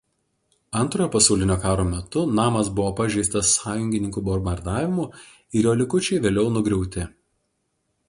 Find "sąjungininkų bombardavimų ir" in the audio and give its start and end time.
3.59-5.71